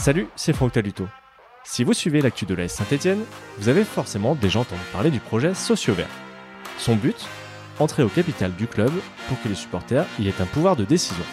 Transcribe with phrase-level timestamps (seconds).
[0.00, 1.08] Salut, c'est Franck Taluto.
[1.64, 3.24] Si vous suivez l'actu de l'AS Saint-Etienne,
[3.58, 6.06] vous avez forcément déjà entendu parler du projet Socio Vert.
[6.78, 7.16] Son but
[7.80, 8.90] Entrer au capital du club
[9.28, 11.24] pour que les supporters y aient un pouvoir de décision.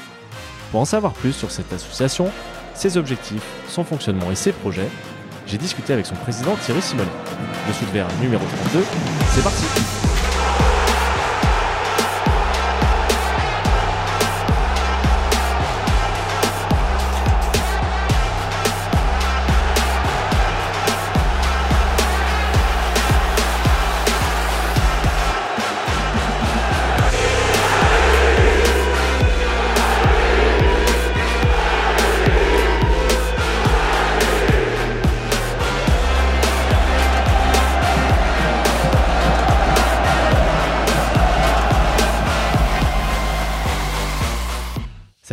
[0.71, 2.31] Pour en savoir plus sur cette association,
[2.73, 4.89] ses objectifs, son fonctionnement et ses projets,
[5.47, 7.09] j'ai discuté avec son président Thierry Simonet.
[7.67, 7.87] Le Sud
[8.21, 8.83] numéro 32,
[9.31, 9.94] c'est parti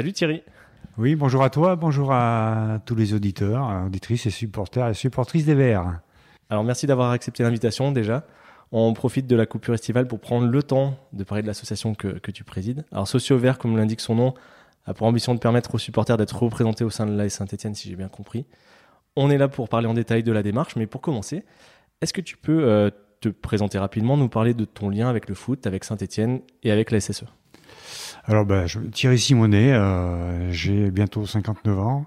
[0.02, 0.42] Salut Thierry.
[0.98, 5.55] Oui, bonjour à toi, bonjour à tous les auditeurs, auditrices et supporters et supportrices des
[5.55, 6.01] Verts.
[6.51, 8.27] Alors merci d'avoir accepté l'invitation déjà.
[8.73, 12.18] On profite de la coupure estivale pour prendre le temps de parler de l'association que,
[12.32, 12.85] tu présides.
[12.90, 14.35] Alors Socio Vert, comme l'indique son nom,
[14.87, 17.88] a pour ambition de permettre aux supporters d'être représentés au sein de l'AS Saint-Etienne, si
[17.88, 18.45] j'ai bien compris.
[19.15, 21.45] On est là pour parler en détail de la démarche, mais pour commencer,
[22.01, 22.90] est-ce que tu peux euh,
[23.21, 26.90] te présenter rapidement, nous parler de ton lien avec le foot, avec Saint-Etienne et avec
[26.90, 27.27] la SSE
[28.24, 32.06] alors, bah, je, Thierry Simonet, euh, j'ai bientôt 59 ans.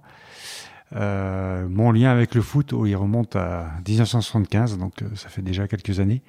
[0.96, 5.42] Euh, mon lien avec le foot, oh, il remonte à 1975, donc euh, ça fait
[5.42, 6.22] déjà quelques années.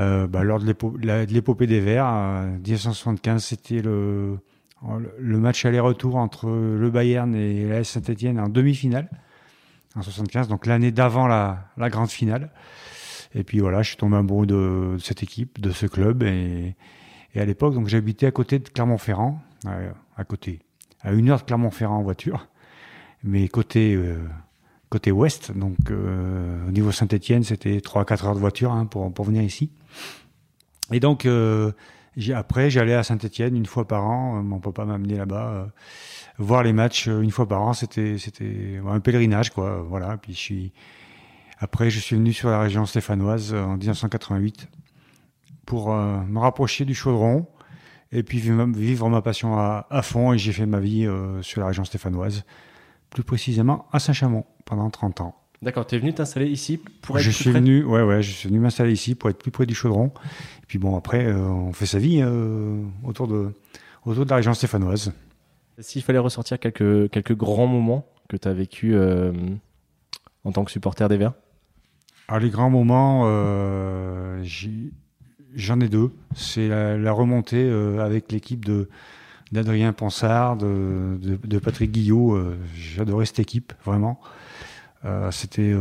[0.00, 0.66] Euh, bah, lors de
[1.32, 2.10] l'épopée des Verts,
[2.64, 4.38] 1975, c'était le,
[5.18, 9.08] le match aller-retour entre le Bayern et la Saint-Etienne en demi-finale,
[9.94, 12.50] en 75, donc l'année d'avant la, la grande finale.
[13.34, 16.74] Et puis voilà, je suis tombé amoureux de, de cette équipe, de ce club, et,
[17.34, 20.60] et à l'époque, donc j'habitais à côté de Clermont-Ferrand, euh, à côté,
[21.02, 22.48] à une heure de Clermont-Ferrand en voiture,
[23.22, 24.16] mais côté euh,
[24.88, 28.86] côté ouest, donc euh, au niveau Saint-Étienne, c'était 3 à 4 heures de voiture hein,
[28.86, 29.70] pour pour venir ici.
[30.90, 31.28] Et donc
[32.34, 34.42] après, j'allais à Saint-Étienne une fois par an.
[34.42, 35.68] Mon papa m'a amené là-bas
[36.38, 37.74] voir les matchs une fois par an.
[37.74, 39.82] C'était c'était un pèlerinage quoi.
[39.82, 40.16] Voilà.
[40.16, 40.72] Puis
[41.58, 44.68] après, je suis venu sur la région stéphanoise en 1988
[45.68, 47.46] pour euh, me rapprocher du chaudron
[48.10, 50.32] et puis vivre ma passion à, fond.
[50.32, 52.44] Et j'ai fait ma vie euh, sur la région stéphanoise,
[53.10, 55.36] plus précisément à Saint-Chamond pendant 30 ans.
[55.60, 58.22] D'accord, tu es venu t'installer ici pour être je plus suis près venu, ouais, ouais,
[58.22, 60.06] je suis venu m'installer ici pour être plus près du chaudron.
[60.62, 62.24] Et puis bon, après, euh, on fait sa vie
[63.04, 63.52] autour, de,
[64.06, 65.12] autour de la région stéphanoise.
[65.78, 71.08] S'il fallait ressortir quelques, quelques grands moments que tu as vécu en tant que supporter
[71.10, 71.34] des Verts?
[72.28, 73.24] Alors, les grands moments,
[74.42, 74.92] j'ai
[75.54, 76.12] J'en ai deux.
[76.34, 78.88] C'est la, remontée euh, avec l'équipe de
[79.50, 82.34] d'Adrien Ponsard, de, Patrick Guillot.
[82.34, 84.20] Euh, j'adorais cette équipe, vraiment.
[85.04, 85.74] Euh, c'était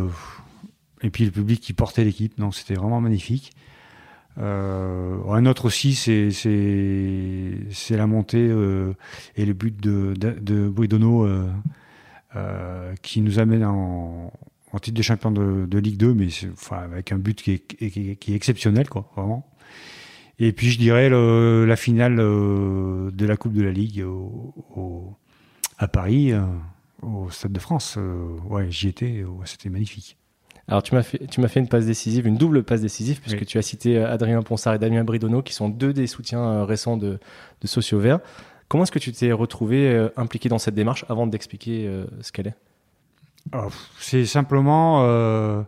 [1.02, 3.52] et puis le public qui portait l'équipe, donc c'était vraiment magnifique.
[4.38, 6.32] un autre aussi, c'est
[7.90, 8.46] la montée
[9.36, 10.74] et le but de de,
[13.02, 14.32] qui nous amène en,
[14.72, 18.12] en titre de champion de, Ligue 2, mais enfin avec un but qui est, qui
[18.12, 19.46] est, qui est exceptionnel, quoi, vraiment.
[20.40, 25.16] Et puis je dirais le, la finale euh, de la Coupe de la Ligue au,
[25.80, 26.42] à Paris, euh,
[27.02, 27.96] au Stade de France.
[27.98, 30.18] Euh, ouais, j'y étais, c'était magnifique.
[30.68, 33.46] Alors tu m'as fait, tu m'as fait une passe décisive, une double passe décisive, puisque
[33.46, 37.20] tu as cité Adrien Ponsard et Damien Bridono, qui sont deux des soutiens récents de,
[37.62, 38.20] de Socio Vert.
[38.68, 42.56] Comment est-ce que tu t'es retrouvé impliqué dans cette démarche avant d'expliquer ce qu'elle est?
[43.54, 45.66] Oh, C'est simplement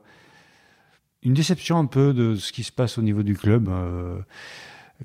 [1.24, 4.20] une déception un peu de ce qui se passe au niveau du club, euh,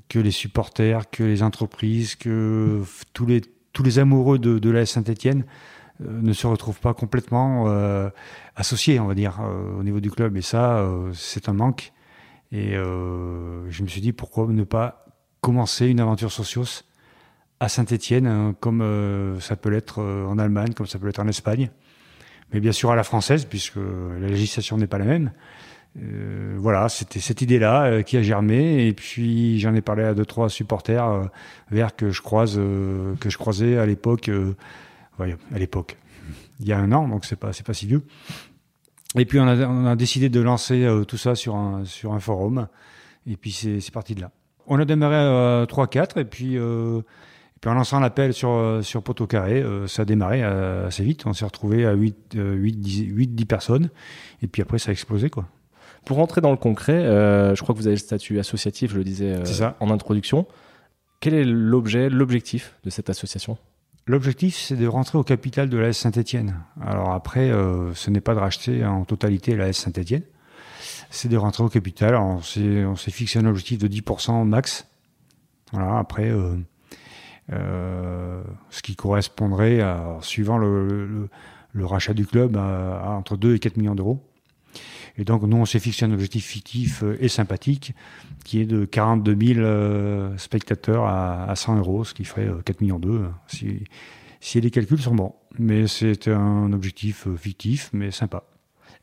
[0.09, 2.81] que les supporters, que les entreprises, que
[3.13, 3.41] tous les,
[3.73, 5.45] tous les amoureux de, de la Saint-Etienne
[6.01, 8.09] euh, ne se retrouvent pas complètement euh,
[8.55, 9.39] associés, on va dire,
[9.77, 10.37] au niveau du club.
[10.37, 11.91] Et ça, c'est un manque.
[12.51, 15.05] Et je me suis dit, pourquoi ne pas
[15.41, 16.83] commencer une aventure socios
[17.59, 21.69] à Saint-Etienne, hein, comme ça peut l'être en Allemagne, comme ça peut l'être en Espagne.
[22.53, 25.31] Mais bien sûr à la française, puisque la législation n'est pas la même.
[25.97, 28.87] Euh, voilà, c'était cette idée-là euh, qui a germé.
[28.87, 31.25] Et puis j'en ai parlé à deux trois supporters euh,
[31.71, 34.29] vers que je croise que je croisais à l'époque
[35.19, 35.97] à l'époque.
[36.59, 38.03] Il y a un an donc c'est pas c'est pas si vieux.
[39.17, 42.67] Et puis on a, décidé de lancer tout ça sur un sur un forum.
[43.27, 44.31] Et puis c'est parti de là.
[44.67, 49.03] On a démarré à 3 4 et puis et puis en lançant l'appel sur sur
[49.03, 51.25] poteau carré ça a démarré assez vite.
[51.25, 53.89] On s'est retrouvé à 8 8 10, 8 10 personnes.
[54.41, 55.47] Et puis après ça a explosé quoi
[56.05, 58.97] pour rentrer dans le concret, euh, je crois que vous avez le statut associatif, je
[58.97, 60.45] le disais euh, en introduction.
[61.19, 63.57] Quel est l'objet, l'objectif de cette association?
[64.07, 66.61] L'objectif, c'est de rentrer au capital de la S Saint-Etienne.
[66.79, 70.21] Alors après, euh, ce n'est pas de racheter en totalité la S Saint-Etienne,
[71.09, 72.15] c'est de rentrer au capital.
[72.15, 74.85] on s'est fixé un objectif de 10% max.
[75.71, 76.55] Voilà, après, euh,
[77.51, 81.29] euh, ce qui correspondrait, à, suivant le,
[81.75, 84.23] rachat du club, à, entre 2 et 4 millions d'euros.
[85.17, 87.93] Et donc, nous, on s'est fixé un objectif fictif et sympathique
[88.43, 93.31] qui est de 42 000 spectateurs à, 100 euros, ce qui ferait 4 millions d'euros
[93.47, 93.85] si,
[94.39, 95.35] si les calculs sont bons.
[95.57, 98.43] Mais c'est un objectif fictif, mais sympa.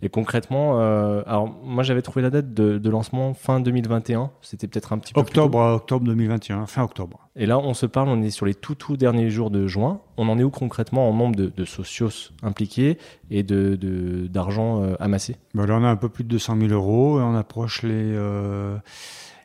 [0.05, 4.33] Et concrètement, euh, alors moi j'avais trouvé la date de, lancement fin 2021.
[4.43, 7.29] C'était peut-être un petit peu octobre, octobre 2021, fin octobre.
[7.37, 10.01] Et là, on se parle, on est sur les tout tout derniers jours de juin.
[10.17, 12.99] On en est où concrètement en nombre de, socios impliqués
[13.31, 13.79] et de
[14.27, 15.37] d'argent euh, amassé?
[15.55, 17.93] Ben Là, on a un peu plus de 200 000 euros et on approche les
[17.95, 18.77] euh,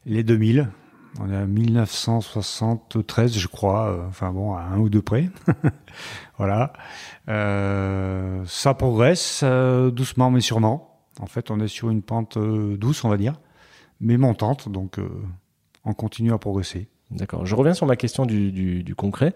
[0.07, 0.69] les 2000.
[1.19, 3.87] On est à 1973, je crois.
[3.87, 5.29] Euh, enfin bon, à un ou deux près.
[6.37, 6.73] voilà.
[7.29, 11.01] Euh, ça progresse euh, doucement mais sûrement.
[11.19, 13.33] En fait, on est sur une pente douce, on va dire,
[13.99, 14.69] mais montante.
[14.69, 14.99] Donc,
[15.83, 16.89] on continue à progresser.
[17.09, 17.43] D'accord.
[17.47, 19.33] Je reviens sur ma question du, concret.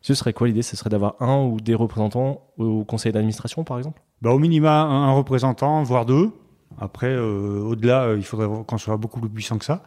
[0.00, 0.62] Ce serait quoi l'idée?
[0.62, 4.02] Ce serait d'avoir un ou des représentants au conseil d'administration, par exemple?
[4.22, 6.32] Bah, Au minima, un représentant, voire deux.
[6.80, 9.84] Après, au-delà, il faudrait qu'on soit beaucoup plus puissant que ça.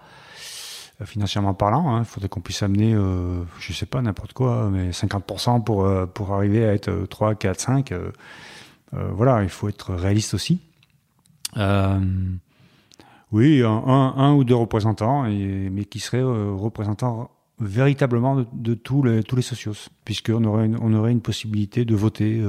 [1.04, 1.96] Euh, financièrement parlant.
[1.96, 2.00] Hein.
[2.00, 6.06] Il faudrait qu'on puisse amener, euh, je sais pas, n'importe quoi, mais 50% pour, euh,
[6.06, 7.94] pour arriver à être 3, 4, 5.
[8.92, 10.62] voilà, il faut être réaliste aussi.
[13.32, 19.42] oui, un, ou deux représentants, mais qui seraient représentants véritablement de, tous, les, tous les
[19.42, 22.44] socios, puisqu'on aurait, une, on aurait une possibilité de voter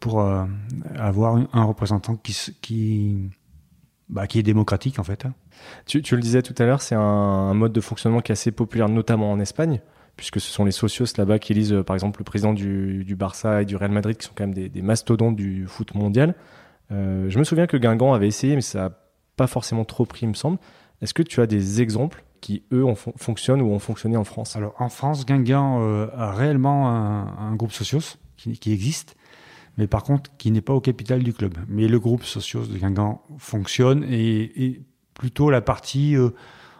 [0.00, 0.20] pour
[0.96, 3.30] avoir un représentant qui, qui,
[4.08, 5.26] bah, qui est démocratique en fait.
[5.26, 5.34] Hein.
[5.86, 8.88] Tu, le disais tout à l'heure, c'est un, mode de fonctionnement qui est assez populaire,
[8.88, 9.80] notamment en Espagne,
[10.16, 13.64] puisque ce sont les socios là-bas qui élisent, par exemple, le président du, Barça et
[13.64, 16.34] du Real Madrid, qui sont quand même des, mastodontes du foot mondial.
[16.90, 18.90] Euh, je me souviens que Guingamp avait essayé, mais ça n'a
[19.36, 20.58] pas forcément trop pris, il me semble.
[21.00, 22.84] Est-ce que tu as des exemples qui, eux,
[23.16, 24.56] fonctionnent ou ont fonctionné en France?
[24.56, 29.16] Alors, en France, Guingamp euh, a réellement un, groupe socios qui existe
[29.78, 31.54] mais par contre qui n'est pas au capital du club.
[31.68, 34.82] Mais le groupe Socios de Guingamp fonctionne et,
[35.18, 36.30] plutôt la partie euh,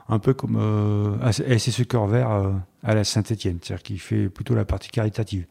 [0.09, 2.53] un peu comme euh, SSE Cœur Vert euh,
[2.83, 5.45] à la Saint-Etienne, c'est-à-dire qui fait plutôt la partie caritative.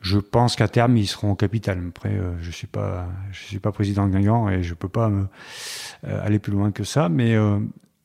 [0.00, 1.82] Je pense qu'à terme, ils seront au capital.
[1.88, 4.88] Après, je ne suis, pas, je suis pas président de Guingamp et je ne peux
[4.88, 5.26] pas me,
[6.04, 7.08] aller plus loin que ça.
[7.08, 7.36] Mais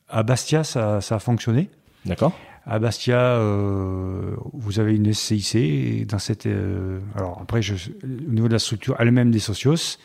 [0.09, 1.69] à Bastia, ça, ça a fonctionné.
[2.03, 2.33] D'accord.
[2.65, 5.55] À Bastia, euh, vous avez une SCIC.
[5.55, 9.97] Et dans cette, euh, alors après, je, au niveau de la structure elle-même des socios,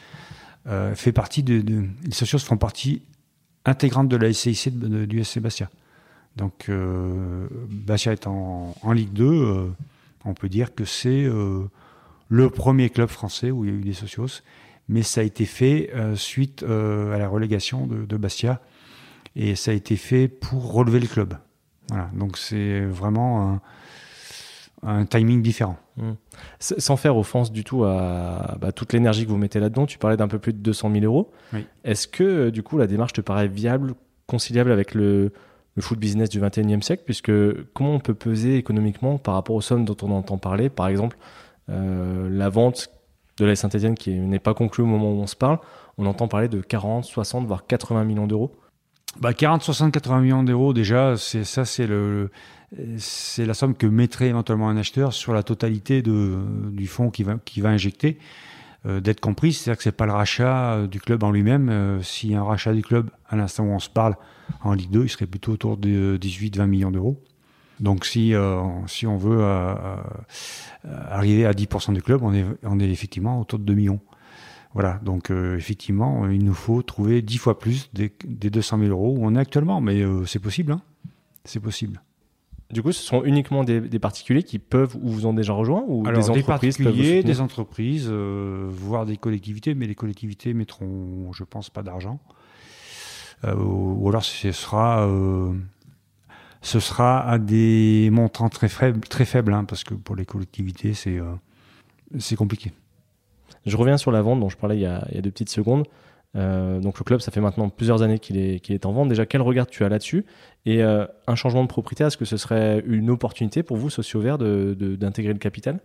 [0.66, 1.62] euh, fait partie de,
[2.04, 3.02] les socios font partie
[3.68, 5.70] intégrante de la SCIC du SC Bastia.
[6.36, 6.70] Donc
[7.68, 9.70] Bastia est en, Ligue 2,
[10.24, 11.28] on peut dire que c'est
[12.28, 14.42] le premier club français où il y a eu des socios,
[14.88, 18.60] mais ça a été fait suite à la relégation de, de Bastia
[19.34, 21.34] et ça a été fait pour relever le club.
[21.88, 23.60] Voilà, donc c'est vraiment
[25.10, 25.76] timing différent.
[25.96, 26.12] Mmh.
[26.60, 30.16] Sans faire offense du tout à bah, toute l'énergie que vous mettez là-dedans, tu parlais
[30.16, 31.30] d'un peu plus de 200 000 euros.
[31.84, 33.94] Est-ce que euh, du coup la démarche te paraît viable,
[34.26, 35.32] conciliable avec le,
[35.74, 37.02] le foot business du 21e siècle?
[37.04, 37.32] Puisque
[37.72, 40.68] comment on peut peser économiquement par rapport aux sommes dont on entend parler?
[40.68, 41.18] Par exemple,
[41.70, 42.90] euh, la vente
[43.38, 45.58] de la Saint-Etienne qui n'est pas conclue au moment où on se parle,
[45.96, 48.52] on entend parler de 40, 60, voire 80 millions d'euros
[49.20, 52.30] bah 40, 60, 80 millions d'euros, déjà, c'est ça, c'est le,
[52.98, 56.38] c'est la somme que mettrait éventuellement un acheteur sur la totalité de,
[56.70, 58.18] du fonds qui va, va injecter.
[58.86, 61.68] Euh, d'être compris, c'est-à-dire que c'est pas le rachat euh, du club en lui-même.
[61.68, 64.14] Euh, si un rachat du club, à l'instant où on se parle,
[64.62, 67.20] en Ligue 2, il serait plutôt autour de 18-20 millions d'euros.
[67.80, 68.34] Donc si,
[68.88, 69.40] si on veut
[70.84, 74.00] arriver à 10% du club, on est, on est effectivement autour de 2 millions.
[74.74, 79.14] Voilà, donc euh, effectivement, il nous faut trouver dix fois plus des, 200 000 euros
[79.16, 80.82] où on est actuellement, mais euh, c'est possible, hein
[81.44, 82.02] c'est possible.
[82.70, 86.02] Du coup, ce sont uniquement des, particuliers qui peuvent ou vous ont déjà rejoint ou
[86.02, 91.44] des entreprises des particuliers, des entreprises, euh, voire des collectivités, mais les collectivités mettront, je
[91.44, 92.20] pense, pas d'argent.
[93.44, 95.08] ou alors ce sera,
[96.60, 100.92] ce sera à des montants très faibles, très faibles, hein, parce que pour les collectivités,
[100.92, 101.18] c'est
[102.18, 102.72] c'est compliqué.
[103.66, 105.84] Je reviens sur la vente dont je parlais il y a, deux petites secondes.
[106.36, 109.08] Euh, donc le club, ça fait maintenant plusieurs années qu'il est, est en vente.
[109.08, 110.24] Déjà, quel regard tu as là-dessus?
[110.66, 114.20] Et euh, un changement de propriétaire, est-ce que ce serait une opportunité pour vous, Socio
[114.20, 115.80] Vert, d'intégrer le capital?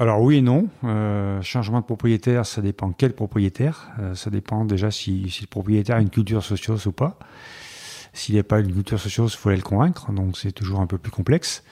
[0.00, 0.68] Alors oui et non.
[0.84, 3.90] Euh, changement de propriétaire, ça dépend quel propriétaire.
[4.14, 7.18] ça dépend déjà si, le propriétaire a une culture socios ou pas.
[8.12, 10.12] S'il n'est pas une culture socios, il faut aller le convaincre.
[10.12, 11.64] Donc c'est toujours un peu plus complexe.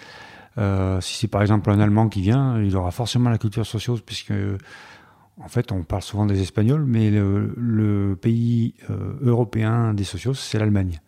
[0.57, 4.33] si c'est par exemple un Allemand qui vient, il aura forcément la culture socios, puisque
[5.39, 8.75] en fait, on parle souvent des Espagnols, mais le, pays
[9.21, 11.01] européen des socios, c'est l'Allemagne.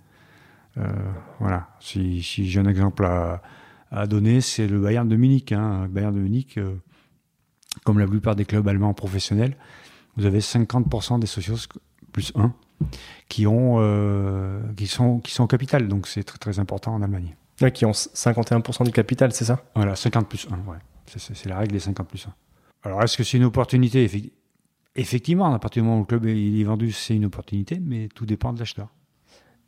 [1.40, 1.68] voilà.
[1.80, 5.50] Si, j'ai un exemple à, donner, c'est le Bayern de Munich.
[5.52, 5.88] Hein.
[5.88, 6.58] Bayern de Munich,
[7.84, 9.56] comme la plupart des clubs allemands professionnels,
[10.16, 11.68] vous avez 50% des socios
[12.12, 12.52] plus 1
[13.28, 15.88] qui, ont, euh, qui, sont, qui sont au capital.
[15.88, 17.36] Donc c'est très, très important en Allemagne.
[17.72, 19.62] qui ont 51% du capital, c'est ça?
[19.74, 20.78] Voilà, 50 plus 1, ouais.
[21.06, 22.34] C'est la règle des 50 plus 1.
[22.82, 24.10] Alors est-ce que c'est une opportunité?
[24.96, 28.26] Effectivement, à partir du moment où le club est vendu, c'est une opportunité, mais tout
[28.26, 28.88] dépend de l'acheteur.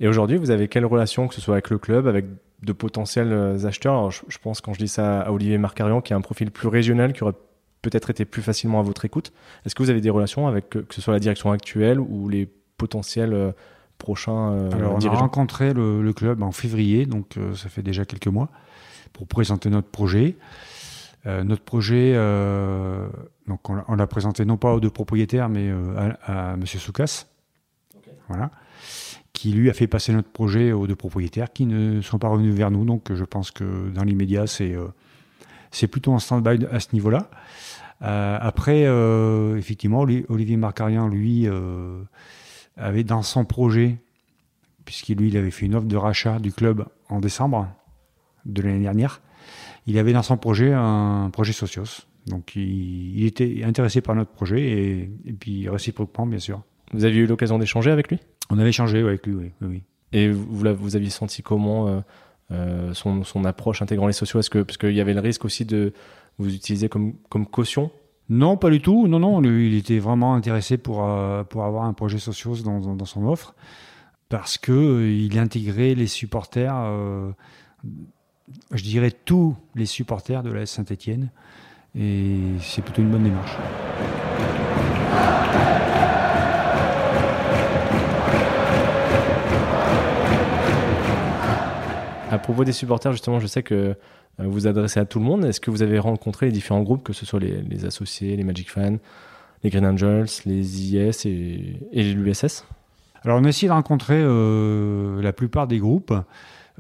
[0.01, 2.25] Et aujourd'hui, vous avez quelle relation, que ce soit avec le club, avec
[2.63, 4.11] de potentiels euh, acheteurs?
[4.11, 7.13] Je, pense, quand je dis ça à Olivier Marcarian, qui a un profil plus régional,
[7.13, 7.35] qui aurait
[7.83, 9.33] peut-être été plus facilement à votre écoute.
[9.65, 12.49] Est-ce que vous avez des relations avec, que ce soit la direction actuelle ou les
[12.77, 13.53] potentiels euh,
[13.99, 18.05] prochains euh, Alors, on a rencontré le, club en février, donc euh, ça fait déjà
[18.05, 18.49] quelques mois,
[19.13, 20.37] pour présenter notre projet.
[21.25, 22.15] Notre projet,
[23.47, 25.71] donc on l'a présenté non pas aux deux propriétaires, mais
[26.27, 26.65] à, M.
[26.67, 27.27] Soukas,
[28.29, 28.51] voilà,
[29.33, 32.55] qui lui a fait passer notre projet aux deux propriétaires qui ne sont pas revenus
[32.55, 32.85] vers nous.
[32.85, 34.75] Donc je pense que dans l'immédiat, c'est
[35.71, 37.31] c'est plutôt en stand-by à ce niveau-là.
[38.01, 38.87] après,
[39.59, 41.49] effectivement, Olivier Marcarian, lui,
[42.77, 43.99] avait dans son projet,
[44.85, 47.69] puisqu'il lui il avait fait une offre de rachat du club en décembre
[48.47, 49.21] de l'année dernière,
[49.91, 52.07] il avait dans son projet un projet Socios.
[52.27, 56.63] Donc il, était intéressé par notre projet et, puis réciproquement, bien sûr.
[56.93, 58.21] Vous aviez eu l'occasion d'échanger avec lui?
[58.51, 59.53] On avait échangé avec lui, oui.
[59.63, 59.83] oui,
[60.13, 62.01] Et vous, vous aviez senti comment euh,
[62.53, 65.45] euh, son, son, approche intégrant les sociaux Est-ce que parce qu'il y avait le risque
[65.45, 65.93] aussi de
[66.39, 67.91] vous utiliser comme, comme caution?
[68.29, 69.09] Non, pas du tout.
[69.09, 73.05] Non, non, il était vraiment intéressé pour, euh, pour avoir un projet socios dans, dans,
[73.05, 73.57] son offre
[74.29, 76.73] parce que il intégrait les supporters,
[78.73, 81.31] je dirais tous les supporters de la Saint-Étienne,
[81.99, 83.57] et c'est plutôt une bonne démarche.
[92.31, 93.95] À propos des supporters, justement, je sais que euh,
[94.39, 95.45] vous adressez à tout le monde.
[95.45, 98.71] Est-ce que vous avez rencontré les différents groupes, que ce soit les, associés, les Magic
[98.71, 98.97] Fans,
[99.65, 102.65] les Green Angels, les IS et, l'USS
[103.25, 106.15] Alors on a essayé de rencontrer euh, la plupart des groupes.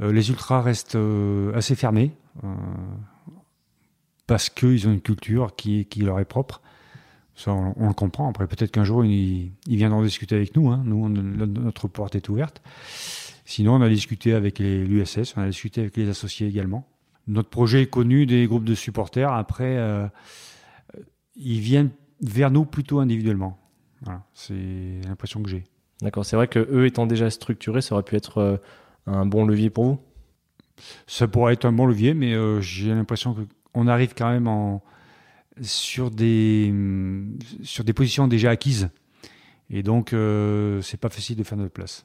[0.00, 0.99] Euh, les ultras restent
[1.54, 2.12] assez fermés
[4.26, 6.62] parce qu'ils ont une culture qui, leur est propre.
[7.35, 8.28] Ça, on, le comprend.
[8.28, 10.71] Après, peut-être qu'un jour, ils, viendront discuter avec nous.
[10.71, 10.83] Hein.
[10.85, 12.62] Nous, notre porte est ouverte.
[13.45, 16.87] Sinon, on a discuté avec l'USS, on a discuté avec les associés également
[17.30, 19.33] notre projet est connu des groupes de supporters.
[19.33, 20.07] Après, euh,
[21.37, 21.90] ils viennent
[22.21, 23.59] vers nous plutôt individuellement.
[24.35, 25.64] c'est l'impression que j'ai.
[26.02, 28.57] D'accord, c'est vrai que eux étant déjà structurés, ça aurait pu être euh,
[29.07, 29.99] un bon levier pour vous?
[31.07, 33.37] Ça pourrait être un bon levier, mais euh, j'ai l'impression
[33.73, 34.83] qu'on arrive quand même en,
[35.61, 36.73] sur, des,
[37.62, 38.88] sur des positions déjà acquises.
[39.69, 40.14] Et donc,
[40.83, 42.04] c'est pas facile de faire notre place.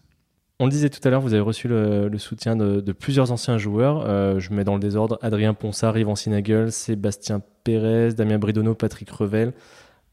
[0.59, 4.05] On le disait tout à l'heure, vous avez reçu le, soutien de, plusieurs anciens joueurs.
[4.07, 9.09] Euh, je mets dans le désordre Adrien Ponsard, Yvan Sinagel, Sébastien Pérez, Damien Bridono, Patrick
[9.09, 9.51] Revel,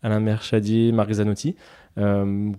[0.02, 1.54] Alain Merchadier, Marc Zanotti.
[1.98, 2.50] Euh,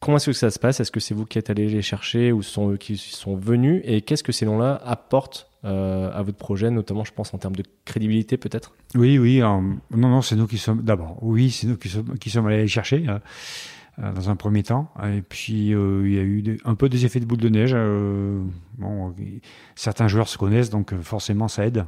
[0.00, 0.80] comment est-ce que ça se passe?
[0.80, 3.82] Est-ce que c'est vous qui êtes allé les chercher ou sont qui sont venus?
[3.84, 7.56] Et qu'est-ce que ces noms-là apportent euh, à votre projet, notamment, je pense, en termes
[7.56, 8.72] de crédibilité, peut-être?
[8.94, 9.40] Oui, oui.
[9.40, 10.82] non, non, c'est nous qui sommes.
[10.82, 13.06] D'abord, oui, c'est nous qui sommes, qui sommes allés les chercher.
[14.02, 14.90] Euh, dans un premier temps.
[15.04, 17.72] Et puis, euh, il y a eu un peu des effets de boule de neige.
[17.74, 18.40] Euh,
[18.78, 19.14] bon,
[19.74, 21.86] certains joueurs se connaissent, donc forcément, ça aide.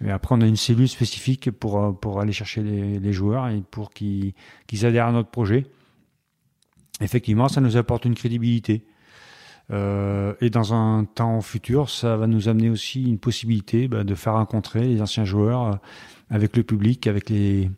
[0.00, 3.90] Mais après, on a une cellule spécifique pour, pour aller chercher les, joueurs et pour
[3.90, 4.34] qu'ils
[4.82, 5.66] adhèrent à notre projet.
[7.00, 8.84] Effectivement, ça nous apporte une crédibilité.
[9.70, 14.34] et dans un temps futur, ça va nous amener aussi une possibilité bah, de faire
[14.34, 15.80] rencontrer les anciens joueurs
[16.30, 17.70] avec le public, avec les,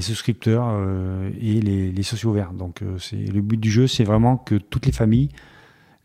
[0.00, 2.52] souscripteurs euh, et les, sociaux verts.
[2.52, 5.30] Donc euh, le but du jeu, c'est vraiment que toutes les familles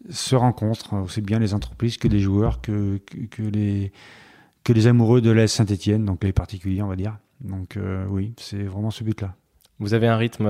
[0.10, 3.00] se rencontrent, hein, aussi bien les entreprises que les joueurs, que,
[3.32, 3.92] que, les,
[4.64, 7.18] que les amoureux de la Saint-Etienne, donc les particuliers, on va dire.
[7.42, 9.36] Donc euh, oui, c'est vraiment ce but-là.
[9.80, 10.48] Vous avez un rythme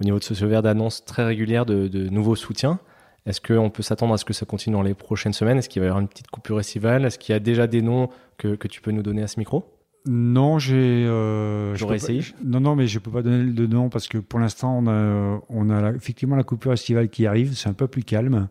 [0.00, 2.80] au niveau de Sociaux Verts d'annonces très régulière de, de nouveaux soutiens.
[3.26, 5.58] Est-ce qu'on peut s'attendre à ce que ça continue dans les prochaines semaines?
[5.58, 7.04] Est-ce qu'il va y avoir une petite coupure estivale?
[7.04, 9.38] Est-ce qu'il y a déjà des noms que, que tu peux nous donner à ce
[9.38, 9.64] micro?
[10.06, 10.74] Non, j'ai.
[11.06, 12.22] Euh, J'aurais essayé.
[12.42, 15.42] non, non, mais je peux pas donner de nom parce que pour l'instant, on a,
[15.50, 17.54] on a effectivement la coupure estivale qui arrive.
[17.54, 18.48] C'est un peu plus calme.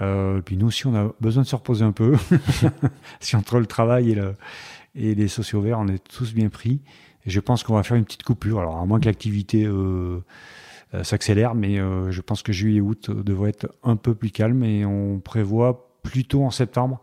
[0.00, 2.14] Euh, puis nous aussi, on a besoin de se reposer un peu.
[3.20, 4.34] si entre le travail et, le,
[4.94, 6.80] et les sociaux verts, on est tous bien pris.
[7.26, 8.60] Et je pense qu'on va faire une petite coupure.
[8.60, 10.22] Alors, à moins que l'activité euh,
[10.94, 14.30] euh s'accélère, mais euh, je pense que juillet et août devraient être un peu plus
[14.30, 17.00] calme et on prévoit plutôt en septembre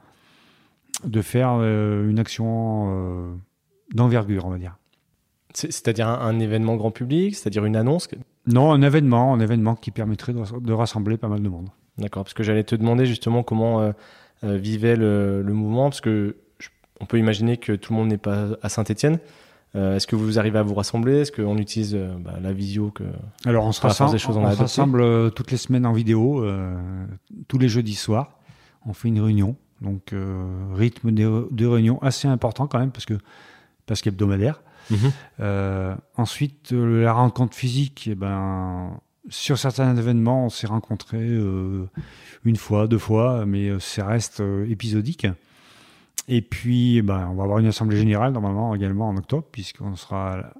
[1.03, 3.39] de faire une action
[3.95, 4.77] d'envergure, on va dire.
[5.55, 8.07] C'est-à-dire un, événement grand public, c'est-à-dire une annonce
[8.45, 11.69] Non, un événement, un événement qui permettrait de, rassembler pas mal de monde.
[11.97, 13.91] D'accord, parce que j'allais te demander justement comment
[14.43, 16.35] vivait le, le, mouvement, parce que
[17.01, 19.19] on peut imaginer que tout le monde n'est pas à Saint-Étienne.
[19.75, 21.19] Euh, est-ce que vous arrivez à vous rassembler?
[21.21, 23.05] Est-ce qu'on utilise euh, bah, la visio que
[23.45, 26.45] Alors on se rassemble, on, se rassemble euh, toutes les semaines en vidéo,
[27.47, 28.37] tous les jeudis soirs.
[28.85, 30.13] On fait une réunion, donc
[30.73, 33.17] rythme de, de, réunion assez important quand même parce que
[33.85, 34.61] parce qu'hebdomadaire.
[34.89, 35.97] Mhm.
[36.17, 38.99] ensuite la rencontre physique, eh ben
[39.29, 41.29] sur certains événements on s'est rencontrés
[42.43, 45.27] une fois, deux fois, mais ça reste épisodique.
[46.27, 50.53] Et puis, ben, on va avoir une assemblée générale normalement également en octobre, puisqu'on sera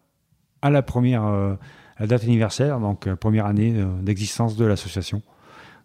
[0.62, 1.56] à la première euh,
[2.00, 5.22] date anniversaire, donc euh, première année euh, d'existence de l'association.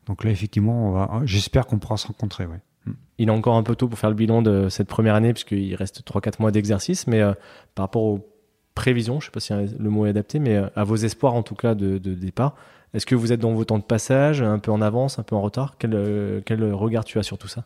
[0.07, 2.47] Donc là, effectivement, j'espère qu'on pourra se rencontrer.
[2.47, 2.61] Ouais.
[2.85, 2.93] Mm.
[3.19, 5.75] Il est encore un peu tôt pour faire le bilan de cette première année, puisqu'il
[5.75, 7.23] reste 3-4 mois d'exercice, mais
[7.75, 8.29] par rapport aux
[8.77, 11.43] prévisions, je ne sais pas si le mot est adapté, mais à vos espoirs en
[11.43, 12.55] tout cas de, départ,
[12.95, 15.35] est-ce que vous êtes dans vos temps de passage, un peu en avance, un peu
[15.35, 15.75] en retard?
[15.77, 15.93] Quel
[16.73, 17.65] regard tu as sur tout ça?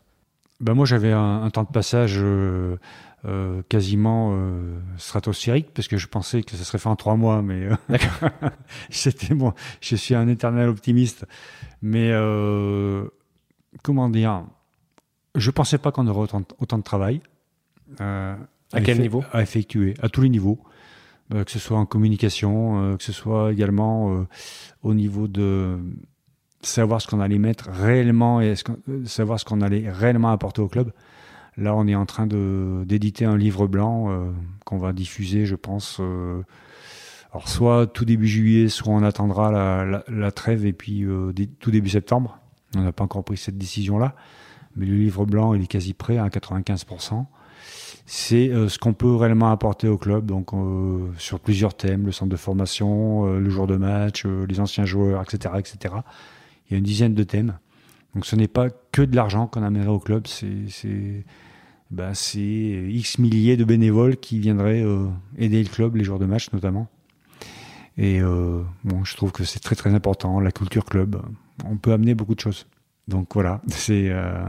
[0.60, 2.76] Ben moi, j'avais un, temps de passage euh,
[3.24, 7.40] euh, quasiment euh, stratosphérique, parce que je pensais que ça serait fait en trois mois,
[7.40, 7.68] mais
[8.90, 9.54] c'était bon.
[9.80, 11.26] Je suis un éternel optimiste.
[11.80, 12.12] Mais
[13.82, 14.44] comment dire?
[15.34, 17.22] Je pensais pas qu'on aurait autant, de travail.
[17.98, 18.36] à,
[18.84, 19.24] quel niveau?
[19.32, 20.58] À effectuer, à tous les niveaux.
[21.30, 24.26] que ce soit en communication, que ce soit également
[24.82, 25.78] au niveau de
[26.62, 28.54] savoir ce qu'on allait mettre réellement et
[28.88, 30.92] euh, savoir ce qu'on allait réellement apporter au club.
[31.56, 34.30] Là, on est en train d'éditer un livre blanc euh,
[34.64, 35.98] qu'on va diffuser, je pense.
[36.00, 36.42] Euh,
[37.32, 41.06] alors, soit tout début juillet, soit on attendra la, trêve et puis
[41.60, 42.38] tout début septembre.
[42.76, 44.14] On n'a pas encore pris cette décision-là.
[44.76, 47.26] Mais le livre blanc, il est quasi prêt à 95%.
[48.06, 50.50] C'est ce qu'on peut réellement apporter au club, donc
[51.18, 55.54] sur plusieurs thèmes, le centre de formation, le jour de match, les anciens joueurs, etc.,
[55.58, 55.94] etc.
[56.70, 57.58] Il y a une dizaine de thèmes.
[58.14, 61.24] Donc ce n'est pas que de l'argent qu'on amènerait au club, c'est
[61.90, 66.52] bah, X milliers de bénévoles qui viendraient euh, aider le club les jours de match
[66.52, 66.88] notamment.
[67.98, 71.20] Et euh, bon, je trouve que c'est très très important, la culture club.
[71.64, 72.66] On peut amener beaucoup de choses.
[73.08, 74.44] Donc voilà, c'est euh,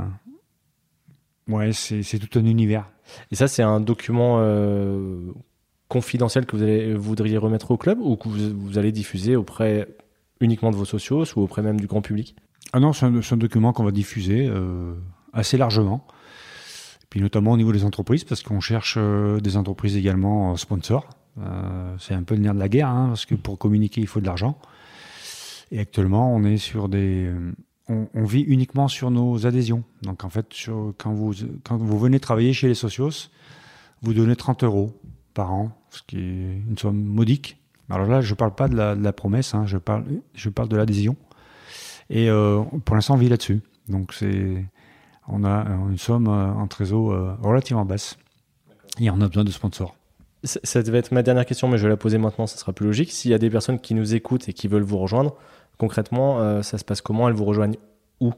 [1.47, 2.89] ouais, tout un univers.
[3.31, 4.39] Et ça, c'est un document
[5.87, 9.87] confidentiel que vous allez, voudriez remettre au club ou que vous allez diffuser auprès
[10.41, 12.35] uniquement de vos socios ou auprès même du grand public?
[12.73, 14.93] Ah non, c'est un, document qu'on va diffuser euh,
[15.33, 16.05] assez largement.
[17.03, 21.07] Et puis notamment au niveau des entreprises, parce qu'on cherche euh, des entreprises également sponsors.
[21.39, 24.07] Euh, c'est un peu le nerf de la guerre, hein, parce que pour communiquer, il
[24.07, 24.57] faut de l'argent.
[25.71, 27.31] Et actuellement, on est sur des,
[27.87, 29.83] on, vit uniquement sur nos adhésions.
[30.01, 30.47] Donc en fait,
[30.97, 33.29] quand vous quand vous venez travailler chez les socios,
[34.01, 34.99] vous donnez 30 euros
[35.33, 37.60] par an, ce qui est une somme modique.
[37.91, 40.77] Alors là, je ne parle pas de la, promesse, hein, je, parle, je parle de
[40.77, 41.17] l'adhésion.
[42.09, 43.61] Et euh, pour l'instant, on vit là-dessus.
[43.89, 44.65] Donc c'est,
[45.27, 48.17] on a une somme euh, en trésor euh, relativement basse.
[48.99, 49.95] Et on a besoin de sponsors.
[50.43, 52.87] Ça devait être ma dernière question, mais je vais la poser maintenant, ça sera plus
[52.87, 53.11] logique.
[53.11, 55.35] S'il y a des personnes qui nous écoutent et qui veulent vous rejoindre,
[55.77, 57.29] concrètement, ça se passe comment?
[57.29, 57.77] Elles vous rejoignent
[58.19, 58.33] où?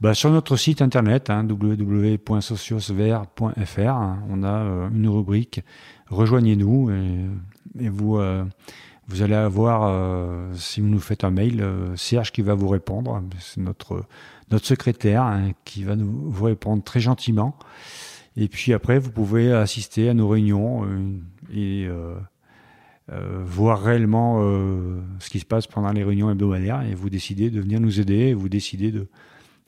[0.00, 3.98] Bah, Sur notre site internet, hein, www.sociosver.fr,
[4.30, 5.60] on a une rubrique
[6.08, 6.90] Rejoignez-nous
[7.78, 8.44] et vous, euh,
[9.08, 12.68] vous allez avoir, euh, si vous nous faites un mail, euh, Serge qui va vous
[12.68, 13.22] répondre.
[13.40, 14.04] C'est notre,
[14.50, 17.56] notre secrétaire hein, qui va vous répondre très gentiment.
[18.36, 20.86] Et puis après, vous pouvez assister à nos réunions
[21.52, 21.88] et
[23.08, 24.38] voir réellement
[25.18, 28.34] ce qui se passe pendant les réunions hebdomadaires et vous décidez de venir nous aider,
[28.34, 29.08] vous décidez de,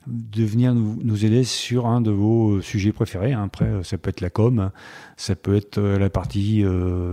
[0.07, 3.33] de venir nous, aider sur un de vos euh, sujets préférés.
[3.33, 3.43] Hein.
[3.43, 4.71] Après, euh, ça peut être la com,
[5.15, 6.63] ça peut être euh, la partie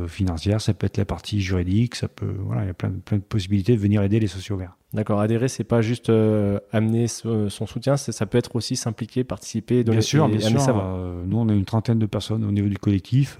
[0.09, 3.18] financière, ça peut être la partie juridique, ça peut, voilà, il y a plein, plein
[3.18, 4.77] de possibilités de venir aider les sociaux verts.
[4.94, 6.11] D'accord, adhérer, c'est pas juste
[6.72, 10.74] amener son soutien, ça peut être aussi s'impliquer, participer, donner, bien sûr, bien sûr.
[11.27, 13.38] nous, on a une trentaine de personnes au niveau du collectif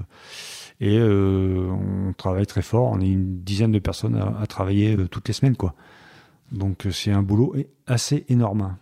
[0.81, 2.91] et on travaille très fort.
[2.93, 5.75] On est une dizaine de personnes à, à travailler toutes les semaines, quoi.
[6.53, 7.55] Donc, c'est un boulot
[7.87, 8.77] assez énorme.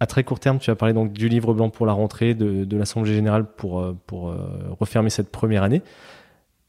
[0.00, 2.76] À très court terme, tu as parlé donc du livre blanc pour la rentrée, de,
[2.76, 4.36] l'Assemblée générale pour, euh, pour euh,
[4.78, 5.82] refermer cette première année.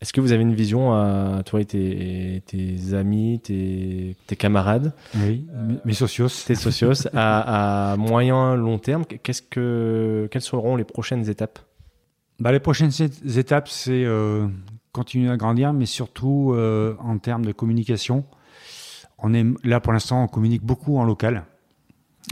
[0.02, 4.94] Est-ce que vous avez une vision à toi et tes, tes amis, tes, tes, camarades
[5.18, 5.46] Oui,
[5.84, 6.30] mes socios.
[6.48, 11.60] Tes socios, à, moyen, long terme, qu'est-ce que, quelles seront les prochaines étapes?
[12.39, 12.92] Bah, Les prochaines
[13.36, 14.48] étapes, c'est euh,
[14.94, 18.24] continuer à grandir, mais surtout en termes de communication.
[19.18, 21.44] On est, là, pour l'instant, on communique beaucoup en local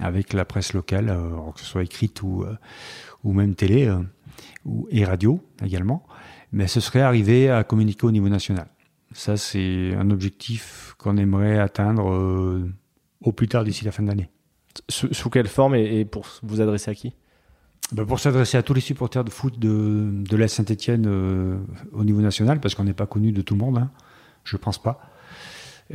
[0.02, 2.56] avec la presse locale, euh, que ce soit écrite ou, euh,
[3.24, 3.92] ou même télé
[4.66, 6.06] ou, et radio également.
[6.52, 8.68] Mais ce serait arriver à communiquer au niveau national.
[9.12, 12.70] Ça, c'est un objectif qu'on aimerait atteindre
[13.22, 14.30] au plus tard d'ici la fin de l'année.
[14.90, 17.14] Sous, quelle forme et, pour vous adresser à qui?
[17.92, 21.58] Ben, Pour s'adresser à tous les supporters de foot de, de l'Est Saint-Etienne euh,
[21.94, 23.92] au niveau national, parce qu'on n'est pas connu de tout le monde, hein,
[24.44, 25.00] je ne pense pas.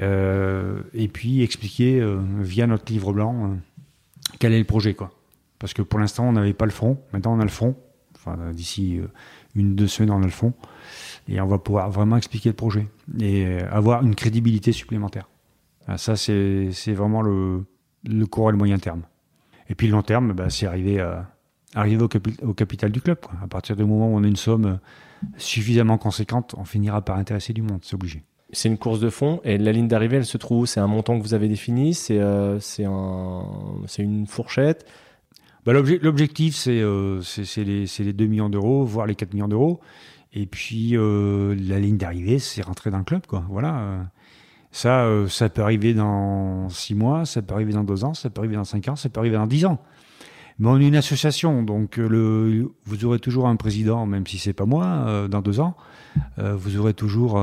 [0.01, 3.59] Euh, et puis expliquer euh, via notre livre blanc
[4.38, 4.94] quel est le projet.
[4.94, 5.11] Quoi.
[5.58, 6.98] Parce que pour l'instant, on n'avait pas le fond.
[7.12, 7.76] Maintenant, on a le fond.
[8.16, 9.00] Enfin, d'ici
[9.54, 10.52] une, deux semaines, on a le fond.
[11.28, 12.88] Et on va pouvoir vraiment expliquer le projet
[13.20, 15.28] et avoir une crédibilité supplémentaire.
[15.88, 17.64] Ah, ça, c'est vraiment le,
[18.04, 19.02] le court et le moyen terme.
[19.68, 21.30] Et puis le long terme, bah, c'est arriver, à,
[21.74, 22.02] arriver
[22.42, 23.18] au, capital du club.
[23.42, 24.78] À partir du moment où on a une somme
[25.37, 28.22] suffisamment conséquente, on finira par intéresser du monde, c'est obligé.
[28.55, 31.19] C'est une course de fond et la ligne d'arrivée, elle se trouve C'est un montant
[31.19, 31.95] que vous avez défini?
[31.95, 33.45] C'est euh, un,
[33.99, 34.87] une fourchette?
[35.65, 37.23] Bah, L'objectif, c'est euh,
[37.57, 39.81] les, les, 2 millions d'euros, voire les 4 millions d'euros.
[40.35, 43.27] Et puis euh, la ligne d'arrivée, c'est rentrer dans le club.
[43.27, 43.43] Quoi.
[43.49, 44.07] Voilà.
[44.71, 48.41] Ça, ça peut arriver dans six mois, ça peut arriver dans deux ans, ça peut
[48.41, 49.79] arriver dans cinq ans, ça peut arriver dans dix ans.
[50.59, 54.53] Mais on est une association, donc le, vous aurez toujours un président, même si c'est
[54.55, 55.77] pas moi, dans deux ans.
[56.38, 57.38] vous aurez toujours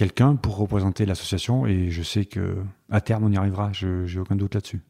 [0.00, 2.56] quelqu'un pour représenter l'association, et je sais que
[2.90, 3.70] à terme on y arrivera.
[3.72, 4.80] Je j'ai aucun doute là-dessus.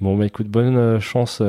[0.00, 1.42] Bon, bah écoute, bonne chance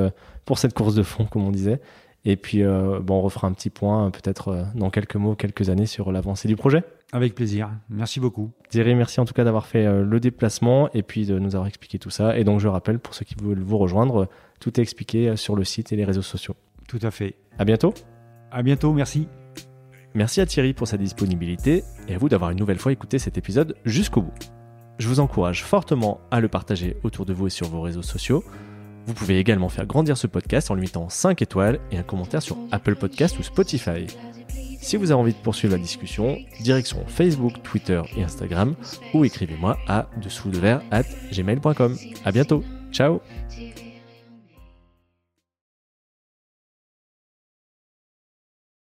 [0.46, 1.82] pour cette course de fond, comme on disait.
[2.26, 6.12] Et puis, bon, on refera un petit point, peut-être dans quelques mots, quelques années, sur
[6.12, 6.84] l'avancée du projet.
[7.12, 7.72] Avec plaisir.
[7.90, 8.52] Merci beaucoup.
[8.70, 11.68] Thierry, merci en tout cas d'avoir fait euh, le déplacement et puis de nous avoir
[11.68, 12.38] expliqué tout ça.
[12.38, 14.28] Et donc, je rappelle, pour ceux qui veulent vous rejoindre,
[14.60, 16.56] tout est expliqué euh, sur le site et les réseaux sociaux.
[16.88, 17.36] Tout à fait.
[17.58, 17.94] À bientôt.
[18.52, 19.28] À bientôt, merci.
[20.16, 23.38] Merci à Thierry pour sa disponibilité et à vous d'avoir une nouvelle fois écouté cet
[23.38, 24.34] épisode jusqu'au bout.
[24.98, 28.44] Je vous encourage fortement à le partager autour de vous et sur vos réseaux sociaux.
[29.06, 32.42] Vous pouvez également faire grandir ce podcast en lui mettant 5 étoiles et un commentaire
[32.42, 34.08] sur Apple Podcast ou Spotify.
[34.82, 38.76] Si vous avez envie de poursuivre la discussion, direction Facebook, Twitter et Instagram
[39.14, 41.96] ou écrivez-moi à dessous de verre at gmail.com.
[42.26, 42.64] À bientôt.
[42.92, 43.22] Ciao